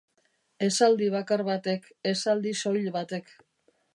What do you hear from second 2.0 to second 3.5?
esaldi soil batek.